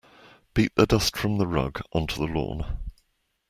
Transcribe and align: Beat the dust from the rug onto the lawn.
Beat 0.55 0.73
the 0.73 0.87
dust 0.87 1.15
from 1.15 1.37
the 1.37 1.45
rug 1.45 1.79
onto 1.91 2.15
the 2.15 2.33
lawn. 2.33 2.79